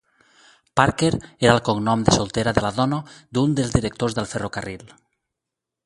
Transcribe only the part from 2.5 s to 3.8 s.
de la dona d'un dels